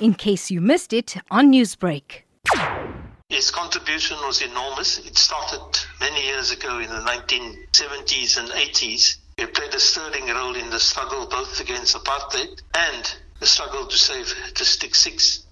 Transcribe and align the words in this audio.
in 0.00 0.14
case 0.14 0.50
you 0.50 0.60
missed 0.60 0.92
it 0.92 1.16
on 1.30 1.52
Newsbreak. 1.52 2.22
His 3.28 3.50
contribution 3.50 4.16
was 4.18 4.42
enormous. 4.42 4.98
It 4.98 5.16
started 5.16 5.80
many 6.00 6.24
years 6.24 6.50
ago 6.50 6.78
in 6.78 6.88
the 6.88 7.00
1970s 7.00 8.38
and 8.38 8.48
80s. 8.50 9.16
He 9.36 9.46
played 9.46 9.74
a 9.74 9.80
sterling 9.80 10.28
role 10.28 10.54
in 10.54 10.70
the 10.70 10.78
struggle 10.78 11.26
both 11.26 11.60
against 11.60 11.96
apartheid 11.96 12.62
and 12.74 13.16
the 13.40 13.46
struggle 13.46 13.86
to 13.86 13.98
save 13.98 14.32
District 14.54 14.94
6. 14.94 15.43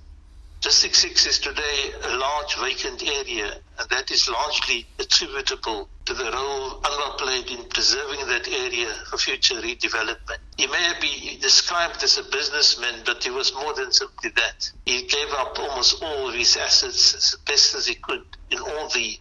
District 0.62 0.94
6 0.94 1.26
is 1.26 1.38
today 1.40 1.92
a 2.04 2.16
large 2.16 2.54
vacant 2.54 3.02
area, 3.02 3.52
and 3.80 3.90
that 3.90 4.12
is 4.12 4.28
largely 4.28 4.86
attributable 5.00 5.88
to 6.04 6.14
the 6.14 6.30
role 6.30 6.80
Anwah 6.82 7.18
played 7.18 7.50
in 7.50 7.64
preserving 7.64 8.28
that 8.28 8.46
area 8.46 8.86
for 9.10 9.18
future 9.18 9.56
redevelopment. 9.56 10.38
He 10.56 10.68
may 10.68 10.92
be 11.00 11.36
described 11.40 12.04
as 12.04 12.16
a 12.16 12.22
businessman, 12.22 13.02
but 13.04 13.24
he 13.24 13.30
was 13.30 13.52
more 13.54 13.74
than 13.74 13.90
simply 13.90 14.30
that. 14.36 14.70
He 14.86 15.02
gave 15.02 15.30
up 15.32 15.58
almost 15.58 16.00
all 16.00 16.28
of 16.28 16.34
his 16.34 16.56
assets 16.56 17.12
as 17.12 17.36
best 17.44 17.74
as 17.74 17.88
he 17.88 17.96
could 17.96 18.24
in 18.52 18.60
all 18.60 18.88
the 18.90 19.18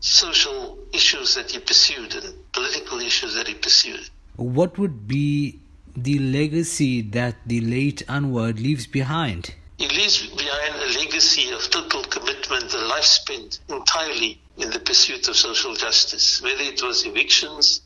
social 0.00 0.78
issues 0.94 1.34
that 1.34 1.50
he 1.50 1.58
pursued 1.58 2.14
and 2.14 2.34
political 2.52 2.98
issues 3.00 3.34
that 3.34 3.46
he 3.46 3.52
pursued. 3.52 4.08
What 4.36 4.78
would 4.78 5.06
be 5.06 5.60
the 5.94 6.18
legacy 6.18 7.02
that 7.02 7.36
the 7.44 7.60
late 7.60 8.02
Anwah 8.08 8.54
leaves 8.54 8.86
behind? 8.86 9.54
He 9.78 9.86
leaves 9.86 10.26
a 10.74 10.98
legacy 10.98 11.50
of 11.52 11.68
total 11.70 12.02
commitment, 12.04 12.72
a 12.74 12.78
life 12.78 13.04
spent 13.04 13.60
entirely 13.68 14.40
in 14.56 14.70
the 14.70 14.80
pursuit 14.80 15.28
of 15.28 15.36
social 15.36 15.74
justice, 15.74 16.42
whether 16.42 16.62
it 16.62 16.82
was 16.82 17.06
evictions 17.06 17.82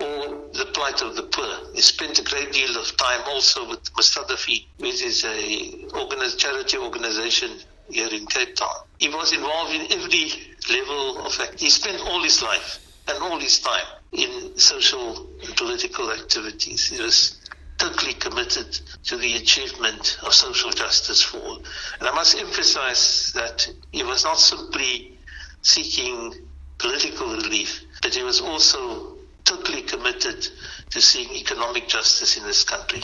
or 0.00 0.40
the 0.54 0.70
plight 0.72 1.02
of 1.02 1.14
the 1.16 1.24
poor. 1.24 1.74
He 1.74 1.82
spent 1.82 2.18
a 2.18 2.22
great 2.22 2.52
deal 2.52 2.76
of 2.78 2.96
time 2.96 3.20
also 3.26 3.68
with 3.68 3.92
Mustadafin, 3.94 4.64
which 4.78 5.02
is 5.02 5.24
a 5.24 6.36
charity 6.36 6.78
organization 6.78 7.50
here 7.90 8.08
in 8.08 8.26
Cape 8.26 8.56
Town. 8.56 8.68
He 8.98 9.08
was 9.08 9.32
involved 9.32 9.72
in 9.74 9.92
every 9.92 10.32
level 10.70 11.26
of 11.26 11.38
act. 11.40 11.60
He 11.60 11.70
spent 11.70 12.00
all 12.00 12.22
his 12.22 12.42
life 12.42 12.78
and 13.08 13.22
all 13.22 13.38
his 13.38 13.58
time 13.60 13.86
in 14.12 14.56
social 14.56 15.26
and 15.42 15.56
political 15.56 16.10
activities. 16.12 16.88
He 16.88 17.02
was 17.02 17.39
totally 17.80 18.12
committed 18.14 18.72
to 19.04 19.16
the 19.16 19.36
achievement 19.36 20.18
of 20.22 20.34
social 20.34 20.70
justice 20.70 21.22
for 21.22 21.38
all. 21.38 21.56
And 21.98 22.08
I 22.08 22.12
must 22.14 22.38
emphasize 22.38 23.32
that 23.34 23.66
he 23.90 24.02
was 24.02 24.22
not 24.24 24.38
simply 24.38 25.18
seeking 25.62 26.34
political 26.78 27.28
relief, 27.28 27.82
but 28.02 28.14
he 28.14 28.22
was 28.22 28.40
also 28.40 29.16
totally 29.50 29.82
committed 29.82 30.46
to 30.90 31.00
seeing 31.00 31.28
economic 31.34 31.88
justice 31.88 32.36
in 32.36 32.44
this 32.44 32.62
country. 32.62 33.02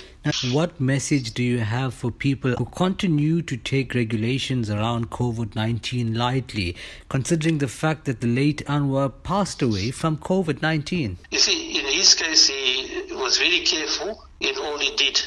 What 0.52 0.80
message 0.80 1.34
do 1.34 1.42
you 1.42 1.58
have 1.58 1.92
for 1.92 2.12
people 2.12 2.52
who 2.52 2.66
continue 2.66 3.42
to 3.42 3.56
take 3.56 3.94
regulations 3.94 4.70
around 4.70 5.10
COVID 5.10 5.56
19 5.56 6.14
lightly, 6.14 6.76
considering 7.08 7.58
the 7.58 7.68
fact 7.68 8.04
that 8.04 8.20
the 8.20 8.28
late 8.28 8.64
Anwah 8.66 9.12
passed 9.24 9.60
away 9.60 9.90
from 9.90 10.18
COVID 10.18 10.62
19? 10.62 11.18
You 11.32 11.38
see, 11.38 11.78
in 11.78 11.86
his 11.86 12.14
case, 12.14 12.46
he 12.48 13.12
was 13.12 13.38
very 13.38 13.60
careful 13.60 14.24
in 14.38 14.56
all 14.58 14.78
he 14.78 14.94
did 14.94 15.20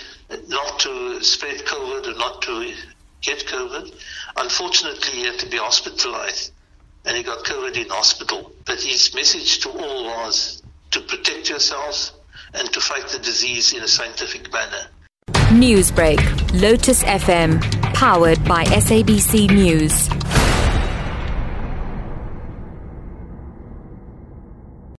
not 0.47 0.79
to 0.79 1.21
spread 1.21 1.65
COVID 1.65 2.07
or 2.07 2.17
not 2.17 2.41
to 2.43 2.73
get 3.21 3.45
COVID. 3.45 3.93
Unfortunately, 4.37 5.11
he 5.11 5.25
had 5.25 5.39
to 5.39 5.49
be 5.49 5.57
hospitalized 5.57 6.53
and 7.05 7.17
he 7.17 7.23
got 7.23 7.43
COVID 7.43 7.75
in 7.75 7.89
hospital. 7.89 8.51
But 8.65 8.81
his 8.81 9.13
message 9.15 9.59
to 9.59 9.69
all 9.69 10.05
was 10.05 10.58
to 10.91 10.99
protect 11.01 11.49
yourselves 11.49 12.13
and 12.53 12.71
to 12.73 12.81
fight 12.81 13.07
the 13.09 13.19
disease 13.19 13.73
in 13.73 13.83
a 13.83 13.87
scientific 13.87 14.51
manner. 14.51 14.87
Newsbreak, 15.51 16.19
Lotus 16.61 17.03
FM, 17.03 17.61
powered 17.93 18.43
by 18.45 18.63
SABC 18.65 19.49
News. 19.51 20.07